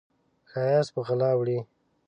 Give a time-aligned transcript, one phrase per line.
[0.51, 1.59] ښایست په غلا وړي